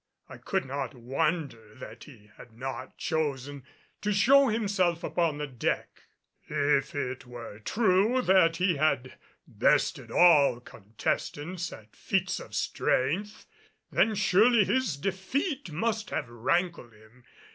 I 0.27 0.37
could 0.37 0.65
not 0.65 0.95
wonder 0.95 1.75
that 1.75 2.05
he 2.05 2.31
had 2.35 2.53
not 2.57 2.97
chosen 2.97 3.63
to 4.01 4.11
show 4.11 4.47
himself 4.47 5.03
upon 5.03 5.37
the 5.37 5.45
deck; 5.45 5.89
if 6.47 6.95
it 6.95 7.27
were 7.27 7.59
true 7.59 8.23
that 8.23 8.55
he 8.57 8.77
had 8.77 9.19
bested 9.45 10.09
all 10.09 10.59
contestants 10.59 11.71
at 11.71 11.95
feats 11.95 12.39
of 12.39 12.55
strength, 12.55 13.45
then 13.91 14.15
surely 14.15 14.65
his 14.65 14.97
defeat 14.97 15.71
must 15.71 16.09
have 16.09 16.27
rankled 16.29 16.93
in 16.95 16.99
him. 16.99 17.23